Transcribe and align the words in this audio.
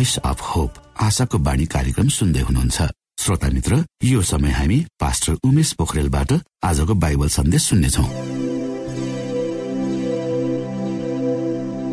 Voice 0.00 0.16
of 0.24 0.40
hope 0.40 0.72
आशाको 0.96 1.38
बाणी 1.44 1.64
कार्यक्रम 1.68 2.08
सुन्दै 2.08 2.40
हुनुहुन्छ। 2.40 2.78
श्रोता 3.20 3.48
मित्र 3.52 3.84
यो 4.02 4.20
समय 4.24 4.50
हामी 4.50 4.78
पास्टर 4.96 5.32
उमेश 5.44 5.72
पोखरेलबाट 5.76 6.30
आजको 6.64 6.94
बाइबल 6.96 7.28
सन्देश 7.28 7.62
सुन्नेछौ। 7.62 8.04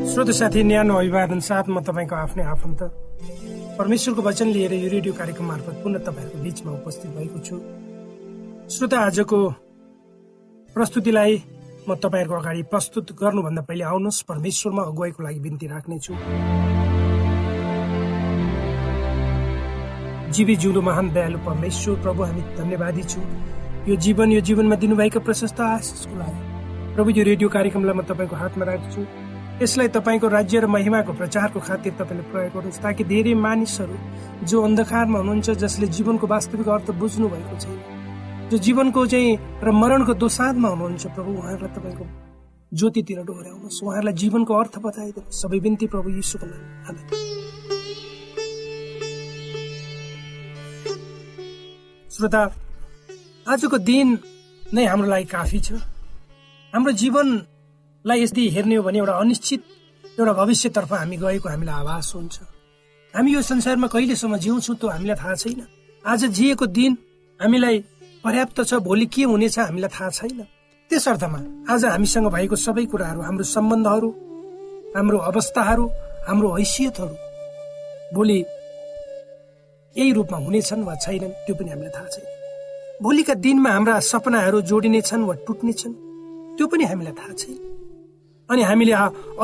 श्रोत 0.07 0.29
साथी 0.39 0.63
न्यानो 0.63 0.93
अभिवादन 0.95 1.39
साथ 1.43 1.67
म 1.67 1.83
तपाईँको 1.83 2.15
आफ्नै 2.15 2.43
आफन्त। 2.47 2.79
परमेश्वरको 3.75 4.21
वचन 4.23 4.47
लिएर 4.55 4.73
यो 4.73 4.87
रेडियो 4.87 5.13
कार्यक्रम 5.13 5.45
मार्फत 5.51 5.75
पुनः 5.83 5.99
तपाईँहरूको 6.07 6.43
बिचमा 6.47 6.71
उपस्थित 6.79 7.11
भएको 7.11 7.39
छु। 7.43 7.55
श्रोता 8.71 8.97
आजको 9.03 9.37
प्रस्तुतिलाई 10.71 11.33
म 11.83 11.99
तपाईँहरूको 11.99 12.39
अगाडि 12.39 12.63
प्रस्तुत 12.71 13.11
गर्नुभन्दा 13.19 13.61
पहिले 13.67 13.83
आउनुहोस्। 13.83 14.23
परमेश्वरमा 14.31 14.81
अगुवाईको 14.95 15.19
लागि 15.23 15.39
बिन्ती 15.43 15.67
राख्नेछु। 15.67 16.15
जीवी 20.27 20.55
जिउँदो 20.55 20.81
महान 20.81 21.09
दयालु 21.13 21.39
परमेश्वर 21.39 21.95
प्रभु 22.01 22.23
हामी 22.23 22.41
धन्यवादी 22.57 23.03
छु। 23.03 23.21
यो 23.87 23.95
जीवन 23.95 24.31
यो 24.31 24.41
जीवनमा 24.41 24.75
दिनुभएका 24.75 25.19
प्रशस्त 25.19 25.61
आशिषको 25.61 26.15
लागि। 26.19 26.41
प्रभु 26.95 27.09
यो 27.09 27.23
रेडियो 27.23 27.49
कार्यक्रमलाई 27.49 27.95
म 27.95 28.01
तपाईँको 28.03 28.35
हातमा 28.35 28.65
राख्छु 28.65 29.01
यसलाई 29.61 29.87
तपाईँको 29.87 30.27
राज्य 30.27 30.59
र 30.59 30.67
महिमाको 30.67 31.13
प्रचारको 31.13 31.59
खातिर 31.59 31.93
तपाईँले 31.99 32.23
प्रयोग 32.31 32.53
गर्नुहोस् 32.53 32.81
ताकि 32.83 33.03
धेरै 33.03 33.33
मानिसहरू 33.33 33.95
जो 34.45 34.61
अन्धकारमा 34.61 35.19
हुनुहुन्छ 35.19 35.49
जसले 35.63 35.87
जीवनको 35.95 36.27
वास्तविक 36.27 36.67
अर्थ 36.67 36.91
बुझ्नु 36.99 37.27
भएको 37.29 37.55
छैन 37.63 37.79
जो 38.51 38.57
जीवनको 38.57 39.05
चाहिँ 39.07 39.37
र 39.63 39.71
मरणको 39.71 40.13
दोसादमा 40.13 40.69
हुनुहुन्छ 40.69 41.05
प्रभु 41.15 41.31
उहाँहरूलाई 41.31 41.73
तपाईँको 41.77 42.05
ज्योतितिर 42.71 43.19
डोहोऱ्याउनुहोस् 43.23 43.83
उहाँहरूलाई 43.83 44.15
जीवनको 44.21 44.53
अर्थ 44.53 44.79
बताइदिनु 44.83 45.31
सबै 45.41 45.59
बिन्ती 45.63 45.87
प्रभु 45.87 46.09
यीशुको 46.19 46.45
नाम 46.45 47.46
श्रोता 52.17 52.41
आजको 53.45 53.77
दिन 53.77 54.07
नै 54.73 54.85
हाम्रो 54.89 55.07
लागि 55.07 55.25
काफी 55.29 55.59
छ। 55.61 55.77
हाम्रो 56.73 56.91
जीवनलाई 56.97 58.17
यदि 58.23 58.43
हेर्ने 58.57 58.75
हो 58.75 58.83
भने 58.83 58.97
एउटा 58.97 59.13
अनिश्चित 59.21 59.61
एउटा 60.17 60.33
भविष्यतर्फ 60.33 60.93
हामी 60.93 61.17
गएको 61.21 61.49
हामीलाई 61.49 61.75
आभास 61.77 62.11
हुन्छ। 62.15 62.35
हामी 63.13 63.29
यो 63.33 63.41
संसारमा 63.41 63.87
कहिलेसम्म 63.93 64.37
जिउँछौँ 64.41 64.75
त्यो 64.81 64.89
हामीलाई 64.89 65.17
थाहा 65.21 65.35
छैन। 65.37 65.61
आज 66.05 66.25
जिएको 66.33 66.65
दिन 66.73 66.97
हामीलाई 67.39 67.75
पर्याप्त 68.25 68.57
छ 68.65 68.81
भोलि 68.81 69.05
के 69.13 69.23
हुनेछ 69.29 69.59
हामीलाई 69.59 69.91
थाहा 69.93 70.09
छैन। 70.09 70.41
त्यस 70.89 71.07
अर्थमा 71.07 71.39
आज 71.69 71.85
हामीसँग 71.85 72.27
भएको 72.33 72.55
सबै 72.57 72.85
कुराहरू 72.89 73.21
हाम्रो 73.21 73.45
सम्बन्धहरू 73.45 74.09
हाम्रो 74.97 75.17
अवस्थाहरू 75.29 75.85
हाम्रो 76.27 76.47
हैसियतहरू 76.57 77.15
भोलि 78.15 78.37
यही 79.97 80.11
रूपमा 80.13 80.37
हुनेछन् 80.37 80.83
वा 80.83 80.95
छैनन् 80.95 81.33
त्यो 81.45 81.55
पनि 81.55 81.69
हामीलाई 81.69 81.93
थाहा 81.95 82.09
छैन। 82.13 82.25
भोलिका 83.03 83.33
दिनमा 83.33 83.69
हाम्रा 83.71 83.99
सपनाहरू 83.99 84.61
जोडिनेछन् 84.61 85.23
वा 85.25 85.33
टुट्नेछन् 85.47 85.93
त्यो 86.57 86.65
पनि 86.67 86.83
हामीलाई 86.83 87.13
थाहा 87.19 87.33
छैन। 87.33 87.57
अनि 88.49 88.61
हामीले 88.61 88.93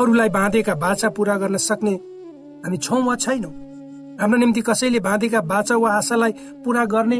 अरूलाई 0.00 0.28
बाँधेका 0.28 0.74
बाचा 0.74 1.08
पूरा 1.16 1.34
गर्न 1.42 1.56
सक्ने 1.58 1.94
हामी 2.64 2.78
छौँ 2.78 3.02
वा 3.04 3.14
छैनौँ? 3.16 3.52
हाम्रो 4.20 4.38
निम्ति 4.38 4.60
कसैले 4.60 5.00
बाँधेका 5.00 5.40
बाचा 5.42 5.76
वा 5.76 5.90
आशालाई 5.92 6.32
पूरा 6.64 6.84
गर्ने 6.84 7.18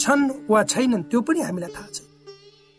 छन् 0.00 0.22
वा 0.50 0.62
छैनन् 0.62 1.02
त्यो 1.10 1.20
पनि 1.20 1.40
हामीलाई 1.40 1.72
थाहा 1.76 1.88
छैन। 1.94 2.08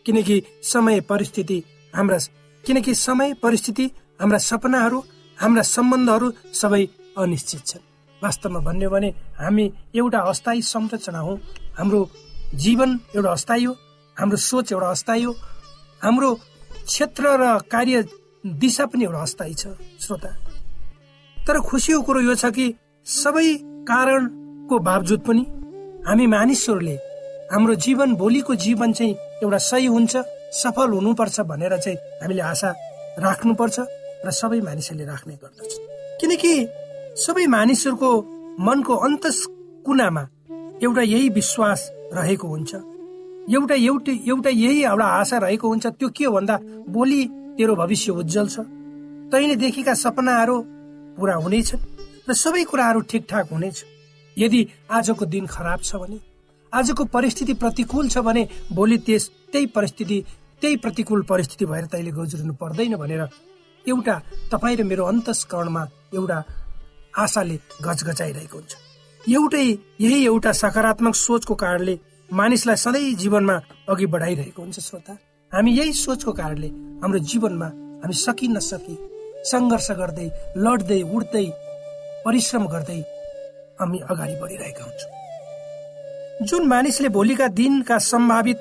किनकि 0.06 0.36
समय 0.62 1.00
परिस्थिति 1.10 1.58
हाम्रा 1.94 2.18
किनकि 2.64 2.94
समय 2.94 3.34
परिस्थिति 3.42 3.90
हाम्रा 4.20 4.38
सपनाहरू 4.38 4.98
हाम्रा 5.38 5.62
सम्बन्धहरू 5.74 6.32
सबै 6.54 6.82
अनिश्चित 7.18 7.66
छन्। 7.66 7.84
वास्तवमा 8.26 8.60
भन्यो 8.66 8.90
भने 8.90 9.08
हामी 9.38 9.64
एउटा 9.94 10.20
अस्थायी 10.30 10.62
संरचना 10.74 11.18
हौ। 11.18 11.34
हाम्रो 11.78 12.00
जीवन 12.54 12.90
एउटा 13.16 13.30
अस्थायी 13.30 13.64
हो 13.64 13.72
हाम्रो 14.16 14.36
सोच 14.50 14.72
एउटा 14.72 14.88
अस्थायी 14.90 15.22
हो 15.24 15.32
हाम्रो 16.02 16.28
क्षेत्र 16.86 17.24
र 17.40 17.44
कार्य 17.72 18.04
दिशा 18.62 18.84
पनि 18.86 19.04
एउटा 19.04 19.20
अस्थायी 19.22 19.54
छ 19.54 19.66
श्रोता। 20.02 20.30
तर 21.36 21.56
खुसीको 21.60 22.00
कुरो 22.02 22.20
यो 22.20 22.34
छ 22.34 22.50
कि 22.56 22.66
सबै 23.06 23.48
कारणको 23.88 24.78
बावजुद 24.88 25.20
पनि 25.26 25.42
हामी 26.06 26.26
मानिसहरूले 26.26 26.96
हाम्रो 27.52 27.74
जीवन 27.84 28.14
भोलिको 28.14 28.54
जीवन 28.66 28.92
चाहिँ 28.92 29.14
एउटा 29.42 29.58
सही 29.70 29.86
हुन्छ 29.86 30.16
सफल 30.62 30.90
हुनुपर्छ 30.96 31.40
भनेर 31.50 31.76
चाहिँ 31.78 31.98
हामीले 32.22 32.42
आशा 32.42 32.70
राख्नुपर्छ 33.26 33.76
र 34.26 34.30
सबै 34.30 34.60
मानिसहरूले 34.60 35.06
राख्ने 35.06 35.34
गर्दछ। 35.42 35.72
किनकि 36.20 36.52
सबै 37.16 37.46
मानिसहरूको 37.48 38.10
मनको 38.66 38.94
अन्त 39.06 39.24
कुनामा 39.86 40.22
एउटा 40.84 41.02
यही 41.02 41.28
विश्वास 41.32 41.80
रहेको 42.12 42.46
हुन्छ। 42.48 42.72
एउटा 43.56 43.74
एउटै 43.88 44.14
एउटा 44.28 44.50
यही 44.52 44.82
एउटा 44.84 45.06
आशा 45.20 45.36
रहेको 45.44 45.66
हुन्छ 45.68 45.86
त्यो 45.98 46.08
के 46.16 46.24
हो 46.24 46.32
भन्दा 46.32 46.56
भोलि 46.94 47.20
तेरो 47.56 47.74
भविष्य 47.76 48.12
उज्जवल 48.20 48.48
छ। 48.48 48.56
तैँले 49.32 49.56
देखेका 49.56 49.94
सपनाहरू 49.94 50.56
पुरा 51.16 51.34
हुनेछन् 51.44 51.86
र 52.28 52.32
सबै 52.34 52.64
कुराहरू 52.70 53.00
ठिकठाक 53.10 53.46
हुनेछ 53.52 53.76
यदि 54.36 54.60
आजको 54.90 55.24
दिन 55.24 55.46
खराब 55.46 55.80
छ 55.80 55.96
भने 55.96 56.18
आजको 56.72 57.04
परिस्थिति 57.16 57.54
प्रतिकूल 57.62 58.08
छ 58.08 58.18
भने 58.28 58.42
भोलि 58.76 58.98
त्यस 59.06 59.30
त्यही 59.52 59.66
परिस्थिति 59.72 60.18
त्यही 60.62 60.76
प्रतिकूल 60.84 61.22
परिस्थिति 61.32 61.64
भएर 61.64 61.86
तैँले 61.92 62.10
गुज्रिनु 62.12 62.54
पर्दैन 62.60 62.96
भनेर 62.96 63.22
एउटा 63.84 64.14
तपाईँ 64.52 64.76
र 64.76 64.84
मेरो 64.84 65.04
अन्तस्करणमा 65.06 65.82
एउटा 66.14 66.38
आशाले 67.16 67.56
गचगचाइरहेको 67.84 68.56
हुन्छ। 68.58 68.72
एउटै 69.24 69.66
यही 70.00 70.24
एउटा 70.26 70.52
सकारात्मक 70.52 71.14
सोचको 71.14 71.54
कारणले 71.54 71.94
मानिसलाई 72.30 72.76
सधैँ 72.76 73.14
जीवनमा 73.22 73.56
अघि 73.88 74.06
बढाइरहेको 74.12 74.62
हुन्छ 74.62 74.78
श्रोता। 74.80 75.12
हामी 75.52 75.70
यही 75.78 75.92
सोचको 75.92 76.32
कारणले 76.32 76.68
हाम्रो 77.02 77.18
जीवनमा 77.30 77.68
हामी 78.02 78.14
सकि 78.14 78.48
नसकी 78.48 78.94
सङ्घर्ष 79.50 79.90
गर्दै 80.00 80.28
लड्दै 80.64 81.00
उड्दै 81.16 81.46
परिश्रम 82.24 82.64
गर्दै 82.68 83.00
हामी 83.80 83.98
अगाडि 84.10 84.34
बढिरहेका 84.42 84.84
हुन्छौँ। 84.84 85.10
जुन 86.46 86.66
मानिसले 86.68 87.08
भोलिका 87.08 87.46
दिनका 87.58 87.98
सम्भावित 88.12 88.58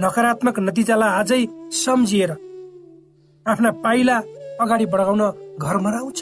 नकारात्मक 0.00 0.58
नतिजालाई 0.66 1.10
आजै 1.20 1.42
सम्झिएर 1.76 2.30
आफ्ना 3.46 3.70
पाइला 3.84 4.16
अगाडि 4.62 4.86
बढाउन 4.92 5.22
घर 5.58 5.76
मराउँछ 5.84 6.18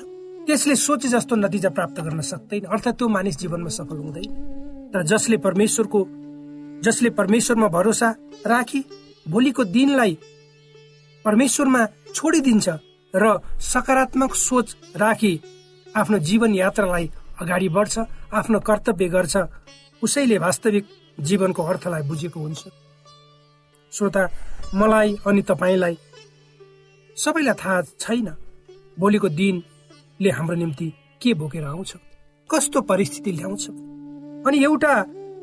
त्यसले 0.50 0.74
सोचे 0.74 1.08
जस्तो 1.08 1.34
नतिजा 1.36 1.70
प्राप्त 1.70 2.00
गर्न 2.02 2.20
सक्दैन। 2.26 2.64
अर्थात् 2.66 2.98
त्यो 2.98 3.06
मानिस 3.08 3.36
जीवनमा 3.38 3.70
सफल 3.70 3.98
हुँदैन। 4.02 4.30
तर 4.90 5.02
जसले 5.06 5.36
परमेश्वरको 5.46 6.00
जसले 6.82 7.10
परमेश्वरमा 7.14 7.68
भरोसा 7.68 8.08
राखी 8.46 8.80
भोलिको 9.30 9.64
दिनलाई 9.70 10.18
परमेश्वरमा 11.24 11.82
छोडिदिन्छ 12.14 12.68
र 13.14 13.24
सकारात्मक 13.62 14.34
सोच 14.34 14.68
राखी 14.96 15.32
आफ्नो 15.94 16.18
जीवन 16.18 16.54
यात्रालाई 16.54 17.06
अगाडि 17.40 17.68
बढ्छ 17.68 17.98
आफ्नो 18.34 18.58
कर्तव्य 18.58 19.08
गर्छ 19.08 19.36
उसैले 20.02 20.38
वास्तविक 20.38 20.84
जीवनको 21.20 21.62
अर्थलाई 21.62 22.02
बुझेको 22.02 22.40
हुन्छ। 22.40 22.62
श्रोता 23.92 24.22
मलाई 24.74 25.16
अनि 25.26 25.42
तपाईँलाई 25.42 25.94
सबैलाई 27.16 27.54
थाहा 27.54 27.82
छैन। 28.02 28.28
भोलिको 28.98 29.28
दिनले 30.20 30.32
हाम्रो 30.36 30.56
निम्ति 30.56 30.92
के 31.22 31.32
बोकेर 31.34 31.64
आउँछ? 31.64 31.92
कस्तो 32.50 32.80
परिस्थिति 32.84 33.32
ल्याउँछ? 33.32 33.68
अनि 34.44 34.62
एउटा 34.64 34.92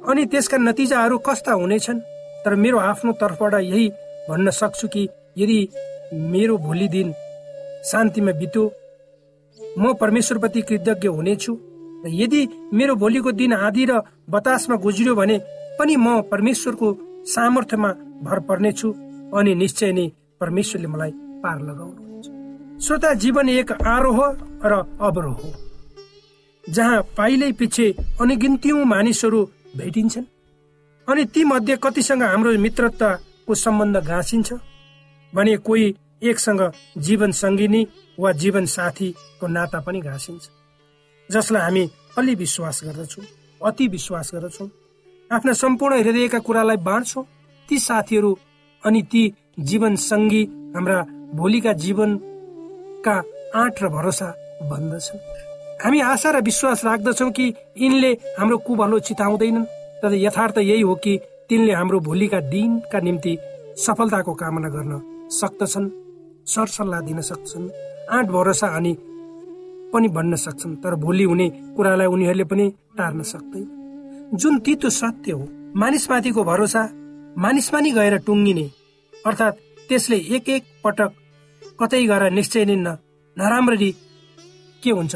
अनि 0.06 0.26
त्यसका 0.30 0.58
नतिजाहरू 0.58 1.18
कस्ता 1.18 1.52
हुनेछन्? 1.52 2.00
तर 2.46 2.56
मेरो 2.56 2.78
आफ्नो 2.80 3.12
तर्फबाट 3.18 3.54
यही 3.56 3.90
भन्न 4.30 4.50
सक्छु 4.52 4.88
कि 4.88 5.08
यदि 5.38 5.60
मेरो 6.14 6.58
भोलि 6.58 6.88
दिन 6.88 7.14
शान्तिमा 7.90 8.32
बित्यो 8.38 8.64
म 9.80 9.94
परमेश्वरप्रति 9.98 10.62
कृतज्ञ 10.62 11.08
हुनेछु। 11.10 11.54
र 12.06 12.10
यदि 12.14 12.48
मेरो 12.74 12.96
भोलिको 13.02 13.32
दिन 13.34 13.54
आधी 13.56 13.86
र 13.90 14.02
बतासमा 14.30 14.76
गुज्रियो 14.78 15.16
भने 15.16 15.38
पनि 15.80 15.96
म 15.98 16.22
परमेश्वरको 16.32 16.88
सामर्थ्यमा 17.26 17.90
भर 18.22 18.40
पर्नेछु 18.46 18.94
अनि 19.34 19.56
निश्चय 19.56 19.92
नै 19.92 20.06
परमेश्वरले 20.40 20.88
मलाई 20.88 21.12
पार 21.42 21.58
लगाउनुहुन्छ। 21.66 22.86
श्रोता 22.86 23.14
जीवन 23.14 23.50
एक 23.50 23.72
आरोह 23.72 24.20
र 24.66 24.74
अवरोह 25.02 25.36
हो। 25.36 25.54
जहाँ 26.64 27.02
पाइलै 27.18 27.52
पछि 27.52 27.86
अनिगिन्त्यौं 28.22 28.86
मानिसहरू 28.86 29.44
भेटिन्छन् 29.78 30.26
अनि 31.08 31.24
ती 31.26 31.44
मध्ये 31.44 31.76
कतिसँग 31.84 32.24
हाम्रो 32.24 32.52
मित्रताको 32.60 33.56
सम्बन्ध 33.56 33.98
गाँसिन्छ 34.08 34.54
भने 35.34 35.56
कोही 35.58 35.96
एकसँग 36.24 36.62
जीवन 36.98 37.32
सङ्गिनी 37.32 37.82
वा 38.20 38.32
जीवन 38.32 38.66
साथीको 38.66 39.48
नाता 39.48 39.80
पनि 39.80 40.00
घाँसिन्छ। 40.02 40.50
जसलाई 41.30 41.62
हामी 41.62 41.84
अलि 42.18 42.36
विश्वास 42.36 42.82
गर्दछौँ 42.84 43.26
अति 43.62 43.88
विश्वास 43.88 44.32
गर्दछौँ। 44.34 44.70
आफ्ना 45.32 45.54
सम्पूर्ण 45.54 46.00
हृदयका 46.04 46.40
कुरालाई 46.40 46.78
बाँड्छौँ। 46.78 47.24
ती 47.70 47.80
साथीहरू 47.80 48.32
अनि 48.84 49.02
ती 49.12 49.24
जीवन 49.60 49.96
सङ्गी 49.96 50.44
हाम्रा 50.76 51.00
भोलिका 51.36 51.74
जीवनका 51.74 53.16
आँट 53.56 53.84
र 53.84 53.88
भरोसा 53.90 54.30
बन्दछन्। 54.62 55.20
हामी 55.84 56.00
आशा 56.02 56.32
र 56.32 56.42
विश्वास 56.42 56.86
राख्दछौँ 56.86 57.32
कि 57.32 57.54
यिनले 57.78 58.12
हाम्रो 58.40 58.58
कुभलो 58.58 59.00
चिताउँदैनन् 59.00 59.66
तर 60.02 60.14
यथार्थ 60.16 60.58
यही 60.58 60.82
हो 60.82 60.96
कि 60.96 61.20
तिनले 61.50 61.74
हाम्रो 61.74 62.00
भोलिका 62.00 62.40
दिनका 62.50 63.00
निम्ति 63.00 63.38
सफलताको 63.78 64.34
कामना 64.34 64.70
गर्न 64.70 64.94
सक्दछन् 65.32 65.90
सरसल्लाह 66.48 67.02
दिन 67.02 67.22
सक्छन् 67.22 67.70
आँट 68.12 68.28
भरोसा 68.32 68.68
अनि 68.78 68.94
पनि 69.94 70.08
भन्न 70.08 70.36
सक्छन् 70.36 70.76
तर 70.84 70.96
भोलि 70.96 71.24
हुने 71.24 71.48
कुरालाई 71.76 72.08
उनीहरूले 72.08 72.44
पनि 72.44 72.66
टार्न 72.98 73.22
सक्दैन। 73.24 73.68
जुन 74.34 74.60
तितो 74.60 74.90
सत्य 74.90 75.32
हो 75.32 75.48
मानिसमाथिको 75.76 76.44
भरोसा 76.44 76.84
मानिसमा 77.38 77.80
नि 77.80 77.92
गएर 77.92 78.18
टुङ्गिने 78.26 78.66
अर्थात् 79.14 79.60
त्यसले 79.90 80.18
एक 80.36 80.50
एक 80.50 80.64
पटक 80.84 81.12
कतै 81.80 82.04
गएर 82.08 82.24
निश्चय 82.32 82.66
नै 82.66 82.76
नराम्ररी 83.38 83.90
के 84.84 84.92
हुन्छ? 84.92 85.16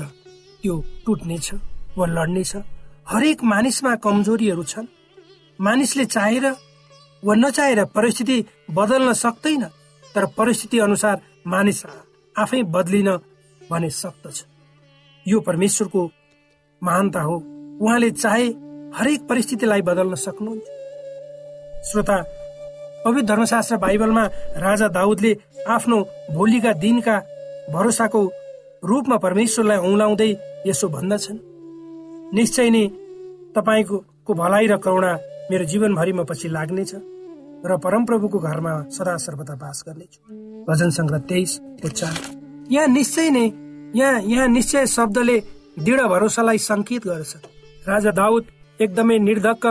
त्यो 0.62 0.74
टुट्नेछ 1.06 1.54
वा 1.98 2.06
लड्नेछ 2.08 2.56
हरेक 3.10 3.44
मानिसमा 3.44 3.96
कमजोरीहरू 3.96 4.64
छन्। 4.64 4.88
मानिसले 5.60 6.06
चाहेर 6.06 6.46
वा 7.24 7.36
नचाहेर 7.36 7.84
परिस्थिति 7.86 8.38
बदल्न 8.72 9.14
सक्दैन 9.14 9.64
तर 10.16 10.26
परिस्थिति 10.38 10.80
अनुसार 10.80 11.22
मानिस 11.48 11.86
आफै 12.36 12.62
बदलिन 12.64 13.10
भने 13.62 13.90
सक्दछ। 13.92 14.46
यो 15.26 15.40
परमेश्वरको 15.40 16.10
महानता 16.82 17.22
हो। 17.22 17.36
उहाँले 17.82 18.10
चाहे 18.12 18.48
हरेक 18.96 19.28
परिस्थितिलाई 19.28 19.82
बदल्न 19.82 20.16
सक्नुहुन्छ। 20.16 20.64
श्रोता 21.92 22.18
पवित्र 23.06 23.26
धर्मशास्त्र 23.26 23.78
बाइबलमा 23.78 24.26
राजा 24.58 24.88
दाउदले 24.88 25.32
आफ्नो 25.70 25.98
भोलिका 26.32 26.74
दिनका 26.74 27.18
भरोसाको 27.74 28.22
रूपमा 28.84 29.18
परमेश्वरलाई 29.18 29.78
औलाउँदै 29.78 30.32
यसो 30.66 30.88
भन्दछन्। 30.90 31.38
निश्चय 32.34 32.70
नै 32.74 32.84
तपाईँको 33.56 34.34
भलाइ 34.34 34.66
र 34.68 34.78
करुणा 34.82 35.12
मेरो 35.50 35.66
जीवनभरिमा 35.72 36.24
पछि 36.26 36.48
लाग्नेछ 36.50 36.92
र 37.62 37.78
परमप्रभुको 37.78 38.40
घरमा 38.42 38.74
सदा 38.90 39.14
सर्वदा 39.26 39.56
बास 39.62 39.84
गर्नेछु। 39.88 40.20
भजन 40.66 40.90
सङ्ग्रह 40.98 41.20
तेइस 41.30 41.52
चार 41.94 42.16
यहाँ 42.74 42.88
निश्चय 42.88 43.30
नै 43.30 43.46
यहाँ 43.96 44.22
यहाँ 44.26 44.48
निश्चय 44.48 44.86
शब्दले 44.88 45.38
दृढ 45.78 46.02
भरोसालाई 46.14 46.58
संकेत 46.58 47.06
गर्छ 47.06 47.34
राजा 47.86 48.12
दाउद 48.18 48.44
एकदमै 48.80 49.18
निर्धक्क 49.20 49.66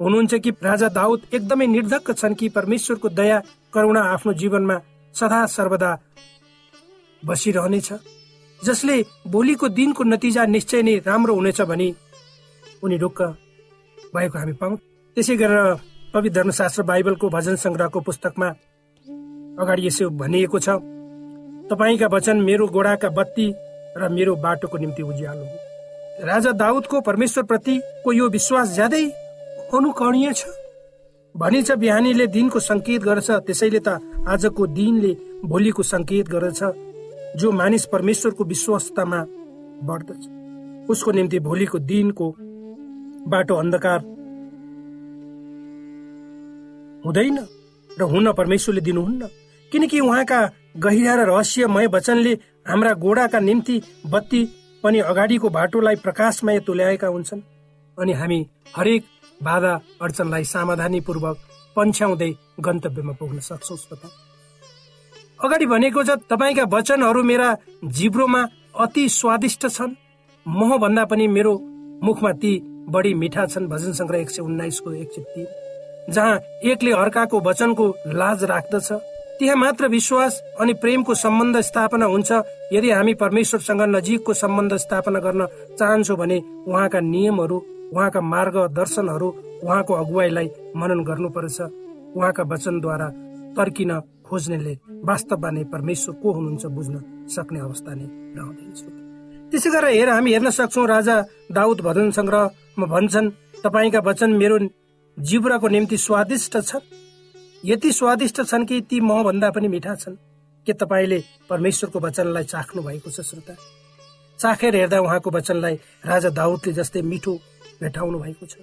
हुनुहुन्छ 0.00 0.34
कि 0.34 0.50
राजा 0.62 0.88
दाउद 0.98 1.20
एकदमै 1.30 1.66
निर्धक्क 1.66 2.10
छन् 2.18 2.34
कि 2.34 2.48
परमेश्वरको 2.56 3.08
दया 3.20 3.38
करुणा 3.74 4.02
आफ्नो 4.14 4.32
जीवनमा 4.34 4.76
सदा 5.14 5.40
सर्वदा 5.46 5.90
बसिरहनेछ। 7.22 7.92
जसले 8.64 8.96
भोलिको 9.26 9.68
दिनको 9.68 10.02
नतिजा 10.04 10.44
निश्चय 10.46 10.82
नै 10.82 10.94
राम्रो 11.06 11.34
हुनेछ 11.34 11.60
भनी 11.70 11.88
उनी 12.84 12.98
ढुक्क 12.98 13.20
भएको 14.14 14.38
हामी 14.38 14.52
पाउँ 14.60 14.76
त्यसै 15.16 15.36
गरेर 15.36 15.74
पवित्र 16.14 16.34
धर्मशास्त्र 16.36 16.82
बाइबलको 16.82 17.28
भजन 17.28 17.56
संग्रहको 17.56 18.00
पुस्तकमा 18.06 18.48
अगाडि 19.62 19.86
यसो 19.86 20.08
भनिएको 20.22 20.58
छ 20.58 20.68
तपाईँका 21.70 22.06
वचन 22.12 22.36
मेरो 22.48 22.66
गोडाका 22.68 23.08
बत्ती 23.18 23.46
र 23.96 24.08
मेरो 24.08 24.34
बाटोको 24.44 24.78
निम्ति 24.78 25.02
उज्यालो 25.02 25.44
हो 25.44 26.26
राजा 26.26 26.50
दाउदको 26.62 27.00
परमेश्वर 27.00 27.44
प्रतिको 27.50 28.12
यो 28.12 28.28
विश्वास 28.28 28.74
ज्यादै 28.74 29.04
अनुकरणीय 29.72 30.32
छ? 30.32 30.44
भनिन्छ 31.34 31.72
बिहानीले 31.72 32.26
दिनको 32.26 32.60
संकेत 32.60 33.02
गर्छ 33.02 33.30
त्यसैले 33.46 33.80
त 33.86 33.88
आजको 34.28 34.66
दिनले 34.76 35.12
भोलिको 35.44 35.82
संकेत 35.82 36.28
गर्दछ। 36.28 36.91
जो 37.36 37.50
मानिस 37.52 37.86
परमेश्वरको 37.86 38.44
विश्वस्तमा 38.44 39.20
बढ्दछ। 39.88 40.22
उसको 40.90 41.12
निम्ति 41.12 41.38
भोलिको 41.38 41.78
दिनको 41.78 42.26
बाटो 43.28 43.54
अन्धकार 43.54 44.00
हुँदैन 47.06 47.38
र 47.90 48.02
हुन 48.02 48.32
परमेश्वरले 48.32 48.80
दिनुहुन्न। 48.80 49.28
किनकि 49.72 50.00
उहाँका 50.00 50.40
गहिरा 50.76 51.14
र 51.14 51.20
रहस्यमय 51.26 51.86
वचनले 51.86 52.32
हाम्रा 52.68 52.92
गोडाका 52.94 53.40
निम्ति 53.40 53.76
बत्ती 54.06 54.44
पनि 54.84 54.98
अगाडिको 55.00 55.48
बाटोलाई 55.48 55.96
प्रकाशमय 55.96 56.58
तुल्याएका 56.60 57.08
हुन्छन् 57.08 57.40
अनि 57.98 58.12
हामी 58.12 58.38
हरेक 58.76 59.04
बाधा 59.42 59.72
अडचनलाई 60.02 60.44
सावधानी 60.44 61.00
पूर्वक 61.00 61.36
पन्छ्याउँदै 61.76 62.30
गन्तव्यमा 62.60 63.12
पुग्न 63.12 63.38
सक्छौ 63.40 63.76
अगाडि 65.42 65.66
भनेको 65.66 66.02
छ 66.04 66.10
तपाईँका 66.30 66.64
वचनहरू 66.70 67.22
मेरा 67.22 67.48
जिब्रोमा 67.84 68.42
अति 68.78 69.08
स्वादिष्ट 69.10 69.66
छन्। 69.68 69.96
मोह 70.46 70.76
भन्दा 70.78 71.04
पनि 71.04 71.26
मेरो 71.28 71.52
मुखमा 72.02 72.32
ती 72.38 72.52
बढी 72.88 73.12
मिठा 73.14 73.46
छन् 73.46 73.66
भजन 73.68 73.92
सङ्ग्रह 73.92 74.20
एक 74.20 74.30
सय 74.30 74.42
उन्नाइसको 74.42 74.92
एक 74.92 75.10
सय 75.12 75.22
तिन 75.34 75.46
जहाँ 76.14 76.38
एकले 76.70 76.92
अर्काको 76.94 77.40
वचनको 77.40 77.86
लाज 78.14 78.44
राख्दछ। 78.44 78.88
त्यहाँ 79.38 79.56
मात्र 79.56 79.88
विश्वास 79.88 80.40
अनि 80.60 80.72
प्रेमको 80.78 81.14
सम्बन्ध 81.14 81.60
स्थापना 81.60 82.06
हुन्छ। 82.06 82.30
यदि 82.72 82.90
हामी 82.90 83.14
परमेश्वरसँग 83.16 83.82
नजिकको 83.96 84.32
सम्बन्ध 84.34 84.76
स्थापना 84.76 85.18
गर्न 85.18 85.46
चाहन्छौँ 85.78 86.16
भने 86.18 86.38
उहाँका 86.66 87.00
नियमहरू 87.02 87.58
उहाँका 87.92 88.20
मार्ग 88.32 88.56
दर्शनहरू 88.78 89.28
उहाँको 89.62 89.94
अगुवाईलाई 89.94 90.50
मनन 90.76 91.02
गर्नुपर्छ। 91.02 91.60
उहाँका 92.16 92.42
वचनद्वारा 92.46 93.08
तर्किन 93.58 93.92
खोज्नेले 94.32 94.74
वास्तवमा 95.10 95.50
नै 95.54 95.64
परमेश्वर 95.76 96.14
को 96.22 96.32
हुनुहुन्छ 96.36 96.64
बुझ्न 96.76 96.94
सक्ने 97.36 97.60
अवस्था 97.68 97.92
नै 98.00 98.06
रहँदैन 98.36 98.70
त्यसै 99.52 99.70
गरेर 99.74 99.94
हेर 99.98 100.08
हामी 100.08 100.30
हेर्न 100.32 100.50
सक्छौ 100.58 100.84
राजा 100.94 101.16
दाउद 101.58 101.80
भजन 101.86 102.10
सङ्ग्रहमा 102.18 102.86
भन्छन् 102.94 103.34
तपाईँका 103.64 104.00
वचन 104.08 104.30
मेरो 104.42 104.58
जिब्राको 105.16 105.68
निम्ति 105.68 105.96
स्वादिष्ट 106.06 106.54
छ 106.68 106.80
यति 107.64 107.90
स्वादिष्ट 107.92 108.40
छन् 108.42 108.64
कि 108.66 108.80
ती 108.90 109.00
महभन्दा 109.00 109.50
पनि 109.50 109.68
मिठा 109.68 109.94
छन्। 109.94 110.16
के 110.66 110.72
तपाईँले 110.72 111.18
परमेश्वरको 111.50 111.98
वचनलाई 112.00 112.44
चाख्नु 112.44 112.82
भएको 112.82 113.10
छ 113.10 113.20
श्रोता? 113.20 113.54
चाखेर 114.38 114.76
हेर्दा 114.76 114.98
उहाँको 115.00 115.30
वचनलाई 115.30 115.74
राजा 116.04 116.30
दाउदले 116.30 116.72
जस्तै 116.72 117.02
मिठो 117.02 117.34
भेटाउनु 117.82 118.18
भएको 118.18 118.46
छ। 118.46 118.54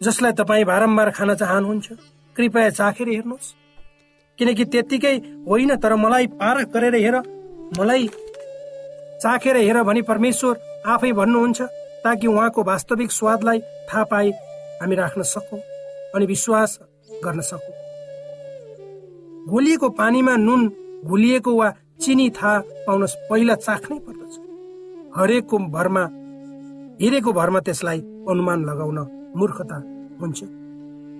जसलाई 0.00 0.32
तपाईँ 0.38 0.64
बारम्बार 0.64 1.10
खान 1.10 1.34
चाहनुहुन्छ 1.34 1.88
कृपया 2.36 2.70
चाखेर 2.70 3.08
हेर्नुहोस्। 3.08 3.61
किनकि 4.38 4.64
त्यत्तिकै 4.64 5.16
होइन 5.48 5.70
तर 5.76 5.94
मलाई 5.96 6.26
पार 6.40 6.56
गरेर 6.74 6.94
हेर। 6.96 7.16
मलाई 7.78 8.08
चाखेर 9.22 9.56
हेर 9.56 9.82
भनी 9.82 10.02
परमेश्वर 10.02 10.54
आफै 10.86 11.12
भन्नुहुन्छ 11.12 11.60
ताकि 12.04 12.26
उहाँको 12.26 12.62
वास्तविक 12.62 13.10
स्वादलाई 13.10 13.58
थाहा 13.88 14.04
पाए 14.04 14.30
हामी 14.80 14.94
राख्न 14.96 15.22
सकौँ 15.22 15.60
अनि 16.14 16.26
विश्वास 16.26 16.78
गर्न 17.24 17.40
सकौँ। 17.40 17.76
घोलिएको 19.46 19.88
पानीमा 19.90 20.34
नुन 20.36 20.60
घुलिएको 21.04 21.52
वा 21.56 21.68
चिनी 22.00 22.28
थाहा 22.30 22.58
पाउन 22.86 23.06
पहिला 23.30 23.54
चाख्नै 23.56 23.98
पर्दछ। 23.98 24.34
हरेकको 25.16 25.58
भरमा 25.70 26.04
हेरेको 27.00 27.32
भरमा 27.32 27.60
त्यसलाई 27.60 27.98
अनुमान 28.30 28.64
लगाउन 28.64 28.98
मूर्खता 29.36 29.76
हुन्छ। 30.20 30.38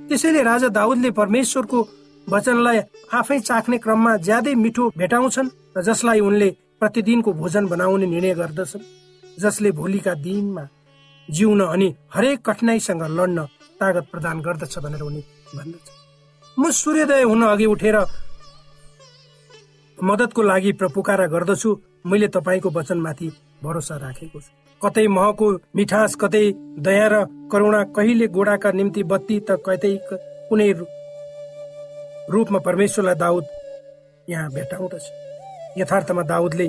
त्यसैले 0.08 0.42
राजा 0.42 0.68
दाउदले 0.68 1.10
परमेश्वरको 1.10 1.78
वचनलाई 2.28 2.78
आफै 3.18 3.38
चाख्ने 3.40 3.78
क्रममा 3.84 4.16
ज्यादै 4.26 4.54
मिठो 4.54 4.88
भेटाउँछन् 4.98 5.48
र 5.76 5.82
जसलाई 5.82 6.20
उनले 6.20 6.48
प्रतिदिनको 6.80 7.32
भोजन 7.32 7.66
बनाउने 7.66 8.06
निर्णय 8.06 8.34
गर्दछन् 8.34 8.88
जसले 9.40 9.70
भोलिका 9.80 10.14
दिनमा 10.24 10.64
जिउन 11.28 11.60
अनि 11.64 11.88
हरेक 12.14 12.38
कठिनाईसँग 12.46 13.02
लड्न 13.18 13.38
तागत 13.80 14.06
प्रदान 14.12 14.40
गर्दछ 14.40 14.78
भनेर 14.84 15.02
उनी 15.02 15.22
भन्दछ 15.56 15.86
म 16.56 16.70
सूर्योदय 16.70 17.22
हुन 17.22 17.42
अघि 17.44 17.66
उठेर 17.66 17.96
मदतको 19.98 20.42
लागि 20.42 20.72
पुकारा 20.82 21.26
गर्दछु। 21.26 21.70
मैले 22.06 22.28
तपाईँको 22.28 22.70
वचनमाथि 22.70 23.28
भरोसा 23.62 23.96
राखेको 23.96 24.40
छु। 24.40 24.50
कतै 24.80 25.06
महको 25.06 25.46
मिठास 25.76 26.14
कतै 26.22 26.44
दया 26.86 27.06
र 27.12 27.14
करुणा 27.52 27.82
कहिले 27.96 28.26
गोडाका 28.26 28.70
निम्ति 28.78 29.02
बत्ती 29.10 29.36
त 29.48 29.50
कतै 29.66 29.94
कुनै 30.48 30.72
रूपमा 32.30 32.58
परमेश्वरलाई 32.58 33.14
दाउद 33.14 33.44
यहाँ 34.28 34.50
भेटाउँदछ 34.50 35.04
यथार्थमा 35.78 36.22
दाउदले 36.22 36.68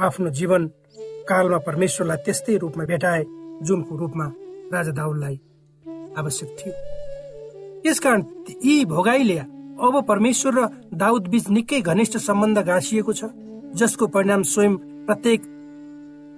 आफ्नो 0.00 0.30
जीवन 0.30 0.66
कालमा 1.28 1.58
परमेश्वरलाई 1.68 2.16
त्यस्तै 2.24 2.56
रूपमा 2.56 2.84
भेटाए 2.84 3.24
जुनको 3.66 3.96
रूपमा 3.96 4.26
राजा 4.72 4.92
दाउदलाई 4.92 5.36
आवश्यक 6.18 6.50
थियो। 6.58 6.72
यसकारण 7.86 8.20
यी 8.64 8.84
भोगाईले 8.84 9.38
अब 9.38 9.94
परमेश्वर 10.08 10.52
र 10.58 10.66
दाउद 10.94 11.28
बीच 11.28 11.48
निकै 11.50 11.80
घनिष्ठ 11.80 12.16
सम्बन्ध 12.18 12.58
गाँसिएको 12.68 13.12
छ 13.12 13.24
जसको 13.80 14.06
परिणाम 14.06 14.42
स्वयं 14.42 14.76
प्रत्येक 15.06 15.40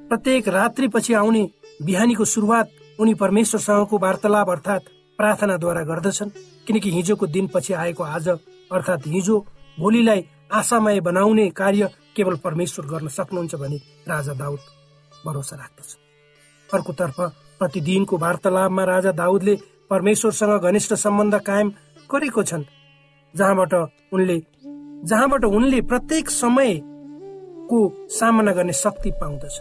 प्रत्येक 0.08 0.48
रात्रि 0.48 0.88
पछि 0.94 1.14
आउने 1.14 1.42
बिहानीको 1.86 2.24
सुरुवात 2.24 2.66
उनी 3.00 3.14
परमेश्वरसँगको 3.14 3.98
वार्तालाप 3.98 4.50
अर्थात् 4.50 4.90
प्रार्थनाद्वारा 5.18 5.82
गर्दछन्। 5.90 6.30
किनकि 6.66 6.90
हिजोको 6.90 7.26
दिनपछि 7.26 7.72
आएको 7.74 8.02
आज 8.04 8.28
अर्थात् 8.28 9.08
हिजो 9.08 9.38
भोलिलाई 9.78 10.24
आशामय 10.52 11.00
बनाउने 11.00 11.48
कार्य 11.50 11.88
केवल 12.16 12.36
परमेश्वर 12.36 12.86
गर्न 12.86 13.08
सक्नुहुन्छ 13.08 13.54
भने 13.54 13.76
राजा 14.08 14.32
दाउद 14.32 14.58
भरोसा 15.26 15.56
राख्दछ। 15.56 15.96
अर्कोतर्फ 16.68 17.20
प्रतिदिनको 17.58 18.16
वार्तालापमा 18.18 18.84
राजा 18.84 19.12
दाउदले 19.12 19.54
परमेश्वरसँग 19.90 20.60
घनिष्ठ 20.60 20.94
सम्बन्ध 20.94 21.38
कायम 21.40 21.72
गरेको 22.10 22.42
छन् 22.42 22.64
जहाँबाट 23.34 23.74
उनले 24.12 24.38
जहाँबाट 25.08 25.44
उनले 25.44 25.80
प्रत्येक 25.80 26.30
समयको 26.30 27.78
सामना 28.10 28.52
गर्ने 28.52 28.72
शक्ति 28.72 29.10
पाउँदछ। 29.20 29.54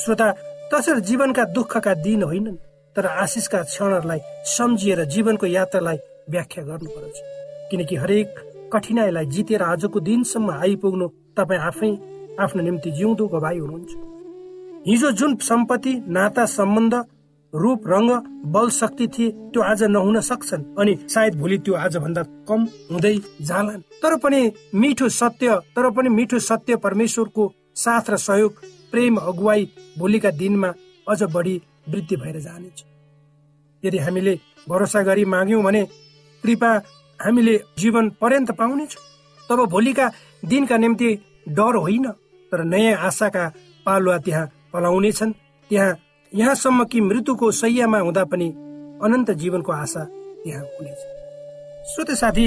श्रोता 0.00 0.30
तसर्थ 0.72 1.04
जीवनका 1.04 1.44
दुःखका 1.44 1.94
दिन 1.94 2.22
होइनन् 2.22 2.56
तर 2.96 3.06
आशिषका 3.06 3.62
क्षणहरूलाई 3.62 4.20
सम्झिएर 4.46 5.04
जीवनको 5.04 5.46
यात्रालाई 5.46 5.98
व्याख्या 6.30 6.64
गर्नुपर्छ। 6.64 7.16
किनकि 7.70 7.96
हरेक 7.96 8.28
कठिनाईलाई 8.72 9.26
जितेर 9.26 9.62
आजको 9.62 10.00
दिनसम्म 10.00 10.50
आइपुग्नु 10.52 11.06
तपाईँ 11.36 11.60
आफै 11.60 11.90
आफ्नो 12.40 12.62
निम्ति 12.62 12.90
जिउँदो 12.90 13.26
गवाई 13.28 13.58
हुनुहुन्छ। 13.58 13.92
हिजो 14.86 15.10
जुन 15.12 15.36
सम्पत्ति 15.42 15.92
नाता 16.08 16.44
सम्बन्ध 16.48 16.94
रूप 17.52 17.86
रङ्ग 17.88 18.10
बल 18.46 18.68
शक्ति 18.70 19.06
थिए 19.08 19.30
त्यो 19.52 19.62
आज 19.62 19.82
नहुन 19.84 20.20
सक्छन् 20.20 20.64
अनि 20.78 20.92
सायद 21.10 21.34
भोलि 21.38 21.58
त्यो 21.58 21.74
आज 21.76 21.96
भन्दा 21.96 22.22
कम 22.48 22.60
हुँदै 22.90 23.16
जालान्। 23.42 23.80
तर 24.02 24.16
पनि 24.22 24.40
मिठो 24.74 25.08
सत्य 25.10 25.56
तर 25.76 25.90
पनि 25.90 26.08
मिठो 26.08 26.38
सत्य 26.40 26.76
परमेश्वरको 26.76 27.52
साथ 27.76 28.10
र 28.10 28.16
सहयोग 28.18 28.62
प्रेम 28.92 29.16
अगुवाई 29.18 29.68
भोलिका 29.98 30.30
दिनमा 30.38 30.70
अझ 31.08 31.22
बढी 31.34 31.56
वृद्धि 31.88 32.16
भएर 32.16 32.38
जानेछ। 32.40 32.84
यदि 33.82 33.98
हामीले 33.98 34.38
भरोसा 34.68 35.02
गरी 35.02 35.24
माग्यौँ 35.26 35.62
भने 35.62 35.82
कृपा 36.42 36.70
हामीले 37.20 37.56
जीवन 37.78 38.08
पर्यन्त 38.20 38.50
पाउनेछौँ। 38.52 39.02
तब 39.50 39.64
भोलिका 39.66 40.10
दिनका 40.44 40.76
निम्ति 40.76 41.08
डर 41.48 41.76
होइन 41.76 42.06
तर 42.52 42.64
नयाँ 42.64 42.96
आशाका 43.06 43.44
पालुवा 43.86 44.18
त्यहाँ 44.18 44.46
पलाउनेछन्। 44.72 45.32
त्यहाँ 45.70 45.96
यहाँसम्म 46.32 46.84
कि 46.84 47.00
मृत्युको 47.00 47.50
सैयामा 47.52 47.98
हुँदा 47.98 48.24
पनि 48.24 48.48
अनन्त 49.02 49.30
जीवनको 49.30 49.72
आशा 49.72 50.04
त्यहाँ 50.44 50.62
हुनेछ। 50.62 51.00
श्रोत 51.90 52.10
साथी 52.18 52.46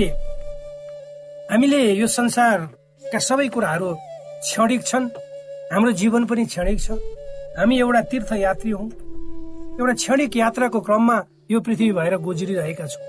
हामीले 1.52 1.82
यो 1.94 2.08
संसारका 2.08 3.20
सबै 3.20 3.48
कुराहरू 3.48 3.94
क्षणिक 3.94 4.86
छन्। 4.86 5.10
हाम्रो 5.74 5.92
जीवन 5.92 6.26
पनि 6.26 6.46
क्षणिक 6.46 6.80
छ। 6.80 6.92
हामी 7.58 7.80
एउटा 7.80 8.02
तीर्थयात्री 8.12 8.72
हौ। 8.72 8.86
एउटा 9.80 9.94
क्षणिक 9.94 10.38
यात्राको 10.38 10.80
क्रममा 10.82 11.18
यो 11.52 11.60
पृथ्वी 11.60 11.92
भएर 11.92 12.18
गुज्रिरहेका 12.18 12.88
छौँ। 12.88 13.04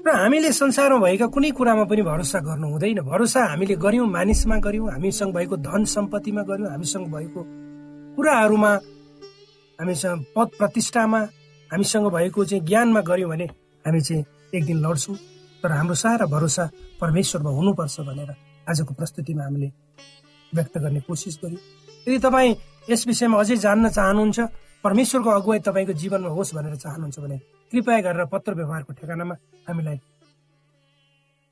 र 0.00 0.10
हामीले 0.10 0.50
संसारमा 0.52 0.98
भएका 1.04 1.26
कुनै 1.28 1.50
कुरामा 1.52 1.84
पनि 1.84 2.02
भरोसा 2.02 2.38
गर्नु 2.40 2.66
हुँदैन। 2.72 3.00
भरोसा 3.04 3.40
हामीले 3.52 3.74
गर्यौँ 3.76 4.06
मानिसमा 4.08 4.56
गर्यौँ 4.64 4.88
हामीसँग 4.90 5.34
भएको 5.36 5.56
धन 5.60 5.84
सम्पत्तिमा 5.84 6.42
गर्यौँ 6.48 6.70
हामीसँग 6.70 7.06
भएको 7.12 7.40
कुराहरूमा 8.16 8.72
हामीसँग 9.78 10.24
पद 10.36 10.48
प्रतिष्ठामा 10.58 11.20
हामीसँग 11.70 12.06
भएको 12.16 12.44
चाहिँ 12.44 12.64
ज्ञानमा 12.64 13.00
गऱ्यौँ 13.00 13.30
भने 13.30 13.46
हामी 13.84 14.00
चाहिँ 14.00 14.24
एक 14.56 14.64
दिन 14.66 14.78
लड्छौँ। 14.80 15.16
तर 15.62 15.72
हाम्रो 15.72 15.94
सारा 15.94 16.26
भरोसा 16.26 16.64
परमेश्वरमा 17.00 17.50
हुनुपर्छ 17.50 18.00
भनेर 18.00 18.30
आजको 18.68 18.94
प्रस्तुतिमा 18.96 19.44
हामीले 19.44 19.68
व्यक्त 20.52 20.78
गर्ने 20.80 21.00
कोसिस 21.04 21.38
गर्यौँ 21.44 21.60
यदि 22.08 22.18
तपाईँ 22.24 22.54
यस 22.88 23.06
विषयमा 23.06 23.36
अझै 23.36 23.56
जान्न 23.56 23.88
चाहनुहुन्छ 23.92 24.40
परमेश्वरको 24.84 25.30
अगुवाई 25.30 25.58
तपाईँको 25.60 25.92
जीवनमा 25.92 26.28
होस् 26.36 26.54
भनेर 26.56 26.76
चाहनुहुन्छ 26.76 27.18
भने 27.20 27.36
कृपया 27.70 28.00
गरेर 28.00 28.24
पत्र 28.32 28.52
व्यवहारको 28.54 28.92
ठेगानामा 28.96 29.34
हामीलाई 29.68 29.98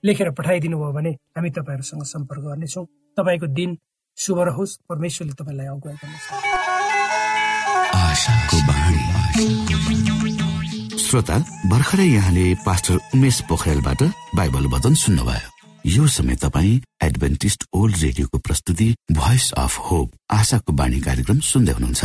लेखेर 0.04 0.30
पठाइदिनु 0.32 0.76
भयो 0.78 0.92
भने 0.92 1.10
हामी 1.36 1.50
तपाईँहरूसँग 1.50 2.02
सम्पर्क 2.08 2.42
गर्नेछौँ। 2.42 2.84
तपाईँको 3.16 3.46
दिन 3.52 3.70
शुभ 4.18 4.38
रहोस्। 4.48 4.72
परमेश्वरले 4.88 5.34
तपाईँलाई 5.40 5.66
अगुवाई 5.66 5.96
गर्नेछ 6.00 6.24
श्रोता 11.04 11.36
भर्खरै 11.68 12.08
यहाँले 12.08 12.44
पास्टर 12.64 12.96
उमेश 13.14 13.36
पोखरेलबाट 13.48 14.00
बाइबल 14.36 14.64
वचन 14.74 14.94
सुन्नुभयो। 15.04 15.48
यो 15.84 16.06
समय 16.16 16.36
तपाईँ 16.36 16.80
एडभेन्टिस्ट 17.02 17.60
ओल्ड 17.72 17.96
रेडियोको 17.96 18.38
प्रस्तुति 18.38 18.88
भोइस 19.12 19.52
अफ 19.58 19.78
होप 19.90 20.08
आशाको 20.30 20.72
बाणी 20.72 21.00
कार्यक्रम 21.00 21.38
सुन्दै 21.50 21.72
हुनुहुन्छ। 21.72 22.04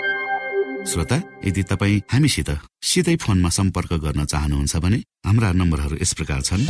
श्रोता 0.87 1.17
यदि 1.45 1.63
तपाईँ 1.63 2.01
हामीसित 2.11 2.49
सिधै 2.81 3.15
फोनमा 3.15 3.49
सम्पर्क 3.49 3.93
गर्न 4.03 4.25
चाहनुहुन्छ 4.25 4.75
भने 4.77 4.97
हाम्रा 5.25 5.51
नम्बरहरू 5.51 5.95
यस 6.01 6.13
प्रकार 6.13 6.41
छन्। 6.41 6.65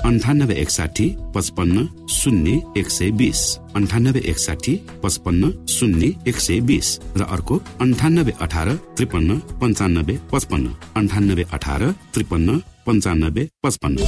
अन्ठानब्बे 0.00 0.54
एकसाठी 0.54 1.06
पचपन्न 1.34 1.76
शून्य 2.08 2.50
एक 2.80 2.88
सय 2.90 3.10
बिस। 3.10 3.40
अन्ठानब्बे 3.76 4.20
एकसाठी 4.32 4.74
पचपन्न 5.02 5.66
शून्य 5.68 6.06
एक 6.26 6.36
सय 6.40 6.60
बिस। 6.60 6.88
र 7.16 7.22
अर्को 7.28 7.54
अन्ठानब्बे 7.80 8.32
अठार 8.40 8.68
त्रिपन्न 8.96 9.38
पन्चानब्बे 9.60 10.14
पचपन्न। 10.32 10.66
अन्ठानब्बे 10.96 11.44
अठार 11.52 11.82
त्रिपन्न 12.14 12.58
पन्चानब्बे 12.86 13.48
पचपन्न। 13.62 13.98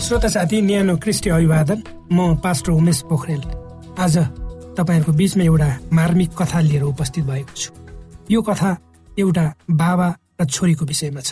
श्रोता 0.00 0.28
साथी 0.28 0.60
न्यानो 0.60 0.96
क्रिस्टी 0.96 1.30
अभिवादन। 1.30 1.82
म 2.12 2.40
पास्टर 2.40 2.72
उमेश 2.72 3.02
पोखरेल। 3.10 3.42
आज 4.00 4.16
तपाईँहरूको 4.78 5.12
बिचमा 5.12 5.44
एउटा 5.44 5.68
मार्मिक 5.92 6.30
कथा 6.32 6.60
लिएर 6.60 6.82
उपस्थित 6.82 7.24
भएको 7.24 7.54
छु। 7.56 7.79
यो 8.30 8.40
कथा 8.42 8.70
एउटा 9.18 9.44
बाबा 9.70 10.08
र 10.40 10.44
छोरीको 10.46 10.84
विषयमा 10.86 11.20
छ। 11.20 11.30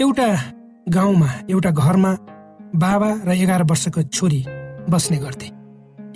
एउटा 0.00 0.28
गाउँमा 0.88 1.28
एउटा 1.50 1.70
घरमा 1.70 2.12
बाबा 2.74 3.10
र 3.26 3.30
एघार 3.38 3.62
वर्षको 3.70 4.02
छोरी 4.02 4.40
बस्ने 4.90 5.18
गर्थे। 5.18 5.48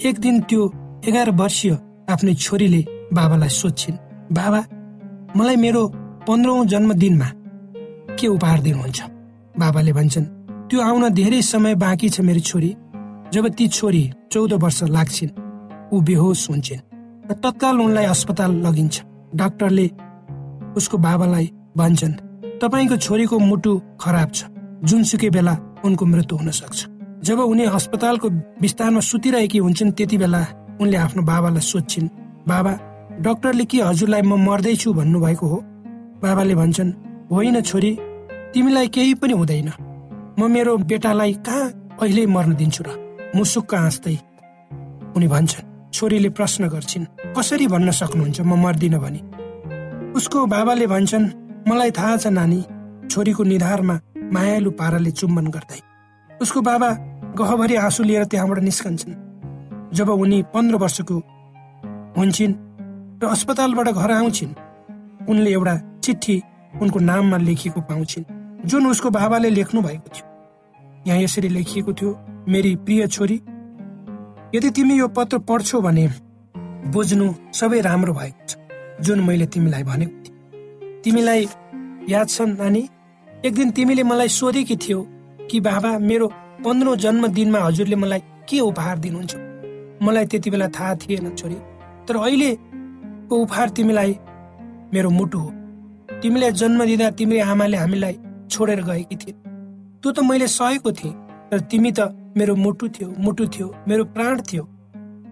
एक 0.09 0.19
दिन 0.19 0.41
त्यो 0.51 0.63
एघार 1.09 1.31
वर्षीय 1.31 1.73
आफ्नै 2.11 2.35
छोरीले 2.35 2.83
बाबालाई 3.15 3.49
सोध्छिन् 3.49 4.03
बाबा 4.35 4.61
मलाई 5.37 5.57
मेरो 5.57 5.83
पन्ध्रौँ 6.27 6.67
जन्मदिनमा 6.67 7.29
के 8.19 8.27
उपहार 8.27 8.59
दिनुहुन्छ? 8.61 8.99
बाबाले 9.59 9.93
भन्छन् 9.93 10.27
त्यो 10.69 10.79
आउन 10.83 11.09
धेरै 11.15 11.41
समय 11.43 11.75
बाँकी 11.75 12.09
छ 12.11 12.21
मेरो 12.27 12.41
छोरी। 12.41 12.71
जब 13.33 13.49
ती 13.49 13.67
छोरी 13.69 14.11
चौध 14.33 14.53
वर्ष 14.53 14.83
लाग्छिन् 14.89 15.31
ऊ 15.93 16.01
बेहोस 16.01 16.49
हुन्छन् 16.51 16.81
र 17.29 17.33
तत्काल 17.35 17.81
उनलाई 17.81 18.05
अस्पताल 18.05 18.53
लगिन्छ। 18.67 18.97
डाक्टरले 19.35 19.87
उसको 20.77 20.97
बाबालाई 20.99 21.47
भन्छन् 21.77 22.15
तपाईँको 22.63 22.97
छोरीको 22.97 23.39
मुटु 23.39 23.73
खराब 24.01 24.31
छ। 24.33 24.45
जुनसुकै 24.89 25.31
बेला 25.31 25.55
उनको 25.85 26.05
मृत्यु 26.07 26.37
हुन 26.39 26.51
सक्छ। 26.51 26.79
जब 27.23 27.39
उनी 27.41 27.65
अस्पतालको 27.69 28.29
विस्तारमा 28.63 29.01
सुतिरहेकी 29.01 29.59
हुन्छन् 29.59 29.93
त्यति 29.93 30.17
बेला 30.19 30.41
उनले 30.81 30.97
आफ्नो 30.97 31.23
बाबालाई 31.23 31.61
सोध्छिन् 31.61 32.09
बाबा 32.49 32.73
डाक्टरले 33.21 33.65
के 33.65 33.79
हजुरलाई 33.83 34.23
म 34.23 34.41
मर्दैछु 34.41 34.93
भन्नुभएको 34.95 35.47
हो 35.47 35.59
बाबाले 36.25 36.55
भन्छन् 36.55 36.93
होइन 37.29 37.61
छोरी 37.61 37.93
तिमीलाई 38.55 38.89
केही 38.89 39.15
पनि 39.21 39.33
हुँदैन। 39.33 39.69
म 40.39 40.41
मेरो 40.49 40.77
बेटालाई 40.89 41.33
कहाँ 41.45 41.99
अहिले 42.01 42.27
मर्न 42.27 42.55
दिन्छु 42.57 42.85
र? 42.87 43.08
मुसुक्क 43.37 43.75
हाँस्दै 43.75 44.17
उनी 45.17 45.27
भन्छन् 45.29 45.67
छोरीले 45.93 46.29
प्रश्न 46.31 46.69
गर्छिन् 46.69 47.05
कसरी 47.37 47.67
भन्न 47.69 47.91
सक्नुहुन्छ? 47.91 48.41
म 48.41 48.57
मर्दिन 48.57 48.97
भने। 48.99 49.21
उसको 50.17 50.47
बाबाले 50.47 50.87
भन्छन् 50.87 51.27
मलाई 51.69 51.91
थाहा 51.91 52.17
छ 52.17 52.27
नानी 52.33 52.61
छोरीको 53.11 53.43
निधारमा 53.45 53.97
मायालु 54.33 54.71
पाराले 54.71 55.11
चुम्बन 55.11 55.47
गर्दै। 55.47 55.81
उसको 56.31 56.61
बाबा 56.61 56.89
गहभरि 57.37 57.77
आँसु 57.77 58.03
लिएर 58.03 58.25
त्यहाँबाट 58.25 58.59
निस्कन्छन्। 58.59 59.15
जब 59.93 60.09
उनी 60.09 60.39
पन्ध्र 60.55 60.77
वर्षको 60.77 61.17
हुन्छन् 62.17 62.55
र 63.21 63.27
अस्पतालबाट 63.27 63.89
घर 63.93 64.11
आउँछिन् 64.13 64.57
उनले 65.29 65.51
एउटा 65.53 65.75
चिठी 66.05 66.37
उनको 66.81 66.99
नाममा 67.01 67.37
लेखिएको 67.37 67.81
पाउँछिन् 67.81 68.25
जुन 68.65 68.87
उसको 68.87 69.11
बाबाले 69.11 69.51
लेख्नु 69.51 69.83
भएको 69.83 70.09
थियो। 70.15 70.27
यहाँ 71.07 71.21
यसरी 71.23 71.49
लेखिएको 71.49 71.93
थियो 71.93 72.11
मेरी 72.49 72.75
प्रिय 72.77 73.07
छोरी 73.07 73.35
यदि 74.55 74.71
तिमी 74.71 74.95
यो 74.99 75.07
पत्र 75.09 75.39
पढ्छौ 75.39 75.81
भने 75.81 76.07
बुझ्नु 76.93 77.27
सबै 77.55 77.81
राम्रो 77.81 78.13
भएको 78.13 78.47
छ 78.49 78.57
जुन 79.05 79.21
मैले 79.21 79.47
तिमीलाई 79.47 79.83
भनेको 79.83 80.17
थिएँ। 80.25 81.03
तिमीलाई 81.05 81.47
याद 82.09 82.29
छ 82.29 82.41
नानी? 82.43 82.83
एक 83.45 83.55
दिन 83.55 83.71
तिमीले 83.71 84.03
मलाई 84.03 84.29
सोधेकी 84.29 84.77
थियौ 84.77 85.01
कि 85.51 85.61
बाबा 85.61 85.91
मेरो 86.01 86.27
पन्ध्रौँ 86.65 86.97
जन्मदिनमा 86.97 87.59
हजुरले 87.59 87.97
मलाई 87.97 88.23
के 88.49 88.61
उपहार 88.61 88.99
दिनुहुन्छ? 88.99 89.35
मलाई 90.03 90.27
त्यति 90.27 90.51
बेला 90.51 90.69
थाहा 90.69 90.95
थिएन 90.95 91.31
छोरी 91.37 91.55
तर 92.09 92.17
अहिलेको 92.17 93.35
उपहार 93.37 93.69
तिमीलाई 93.77 94.17
मेरो 94.95 95.11
मुटु 95.11 95.39
हो। 95.39 95.51
तिमीलाई 96.23 96.53
जन्म 96.53 96.85
दिँदा 96.85 97.11
तिम्रो 97.19 97.45
आमाले 97.45 97.77
हामीलाई 97.77 98.19
छोडेर 98.51 98.81
गएकी 98.83 99.17
थिए। 99.17 99.35
त्यो 100.01 100.13
त 100.13 100.25
मैले 100.25 100.47
सहेको 100.49 100.93
थिएँ 100.93 101.15
तर 101.51 101.61
तिमी 101.71 101.93
त 101.93 102.09
मेरो 102.37 102.55
मुटु 102.57 102.89
थियो 102.89 103.09
मुटु 103.19 103.47
थियो 103.55 103.69
मेरो 103.89 104.05
प्राण 104.15 104.41
थियो। 104.43 104.65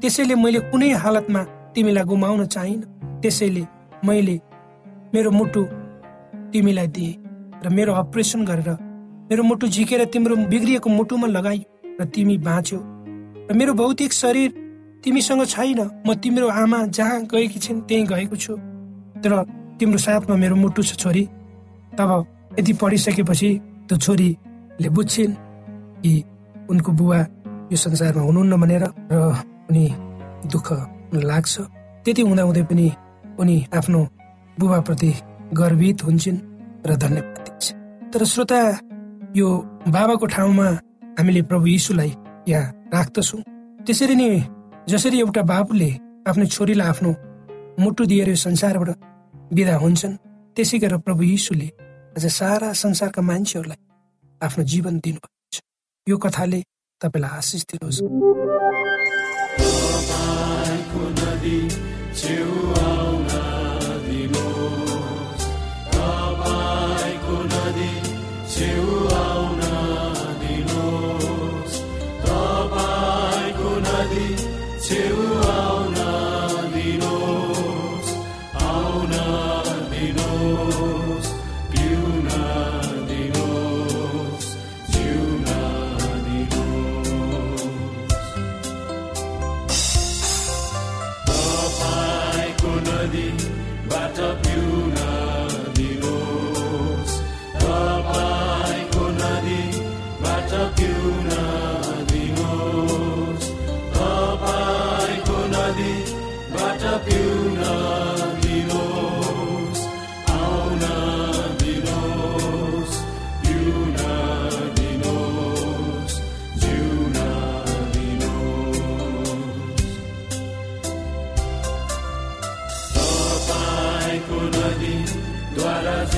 त्यसैले 0.00 0.34
मैले 0.34 0.60
कुनै 0.70 0.90
हालतमा 1.02 1.42
तिमीलाई 1.74 2.04
गुमाउन 2.04 2.44
चाहिन। 2.46 2.80
त्यसैले 3.22 3.64
मैले 4.04 4.36
मेरो 5.14 5.30
मुटु 5.30 5.62
तिमीलाई 6.52 6.88
दिए 6.96 7.12
र 7.64 7.68
मेरो 7.68 7.92
अपरेसन 7.92 8.44
गरेर 8.44 8.70
मेरो 9.30 9.42
मुटु 9.42 9.66
झिकेर 9.68 10.04
तिम्रो 10.12 10.36
बिग्रिएको 10.52 10.88
मुटुमा 10.90 11.26
लगाइ 11.26 11.58
र 12.00 12.04
तिमी 12.04 12.36
बाँच्यौ। 12.38 12.80
र 13.50 13.52
मेरो 13.54 13.72
भौतिक 13.74 14.12
शरीर 14.12 14.50
तिमीसँग 15.04 15.44
छैन। 15.46 15.80
म 16.06 16.14
तिम्रो 16.14 16.48
आमा 16.48 16.78
जहाँ 16.96 17.22
गएकी 17.30 17.58
छिन् 17.58 17.80
त्यहीँ 17.88 18.06
गएको 18.06 18.36
छु। 18.36 18.56
तर 19.22 19.32
तिम्रो 19.78 19.98
साथमा 19.98 20.36
मेरो 20.36 20.56
मुटु 20.56 20.82
छ 20.82 20.96
छोरी। 20.96 21.24
तब 21.92 22.10
यति 22.58 22.72
पढिसकेपछि 22.72 23.50
त्यो 23.88 23.96
छोरीले 23.98 24.88
बुझ्छिन् 24.88 25.34
कि 26.02 26.12
उनको 26.70 26.92
बुवा 26.92 27.18
यो 27.72 27.76
संसारमा 27.76 28.22
हुनुहुन्न 28.22 28.54
भनेर 28.62 28.84
र 29.12 29.14
उनी 29.70 29.84
दुःख 30.52 30.68
लाग्छ। 31.14 31.54
त्यति 32.04 32.22
हुँदाहुँदै 32.22 32.62
पनि 32.70 32.86
उनी 33.40 33.56
आफ्नो 33.78 34.00
बुबाप्रति 34.58 35.12
गर्वित 35.52 35.98
हुन्छन् 36.06 36.38
र 36.86 36.96
धन्यवाद 36.96 37.38
दिन्छ। 37.46 37.64
तर 38.12 38.24
श्रोता 38.24 38.60
यो 39.36 39.48
बाबाको 39.88 40.26
ठाउँमा 40.26 40.68
हामीले 41.18 41.42
प्रभु 41.50 41.66
यीशुलाई 41.66 42.10
यहाँ 42.48 42.72
राख्दछौँ। 42.94 43.40
त्यसरी 43.86 44.14
नै 44.14 44.28
जसरी 44.88 45.18
एउटा 45.20 45.42
बाबुले 45.42 45.90
आफ्नो 46.28 46.44
छोरीलाई 46.46 46.88
आफ्नो 46.88 47.10
मुटु 47.80 48.02
दिएर 48.06 48.28
यो 48.28 48.38
संसारबाट 48.46 48.90
विदा 49.52 49.74
हुन्छन् 49.76 50.18
त्यसै 50.56 50.78
गरेर 50.78 50.98
प्रभु 51.06 51.22
यीशुले 51.22 51.68
आज 52.16 52.24
सारा 52.32 52.72
संसारका 52.72 53.22
मान्छेहरूलाई 53.22 53.80
आफ्नो 54.40 54.62
जीवन 54.64 54.94
दिनुभएको 55.04 55.28
छ 55.28 55.35
यो 56.06 56.16
कथाले 56.16 56.60
तपाईँलाई 57.00 57.36
आशिष 57.36 57.62
दिनुहोस्। 57.70 57.98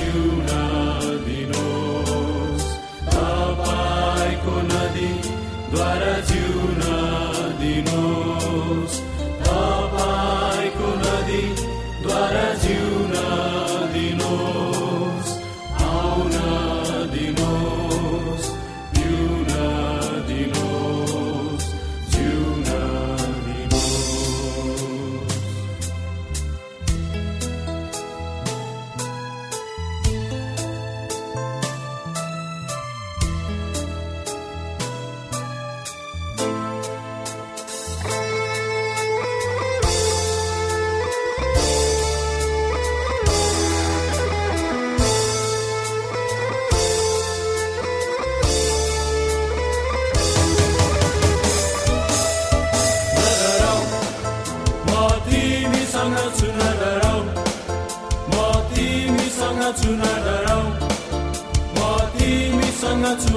hay 0.09 0.19
una 0.19 0.99
dinos. 1.25 1.68